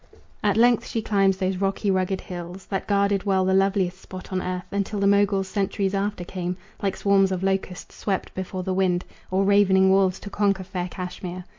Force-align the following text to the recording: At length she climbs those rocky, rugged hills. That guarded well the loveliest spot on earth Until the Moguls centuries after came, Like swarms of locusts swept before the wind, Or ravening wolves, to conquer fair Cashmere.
At 0.41 0.57
length 0.57 0.87
she 0.87 0.99
climbs 1.03 1.37
those 1.37 1.57
rocky, 1.57 1.91
rugged 1.91 2.21
hills. 2.21 2.65
That 2.65 2.87
guarded 2.87 3.23
well 3.23 3.45
the 3.45 3.53
loveliest 3.53 3.99
spot 4.01 4.33
on 4.33 4.41
earth 4.41 4.65
Until 4.71 4.99
the 4.99 5.05
Moguls 5.05 5.47
centuries 5.47 5.93
after 5.93 6.23
came, 6.23 6.57
Like 6.81 6.97
swarms 6.97 7.31
of 7.31 7.43
locusts 7.43 7.93
swept 7.93 8.33
before 8.33 8.63
the 8.63 8.73
wind, 8.73 9.05
Or 9.29 9.43
ravening 9.45 9.91
wolves, 9.91 10.19
to 10.21 10.31
conquer 10.31 10.63
fair 10.63 10.87
Cashmere. 10.89 11.45